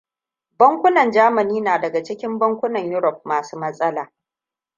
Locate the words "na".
1.61-1.77